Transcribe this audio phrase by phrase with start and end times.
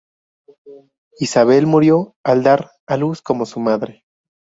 [1.19, 4.03] Isabel murió al dar a luz como su madre.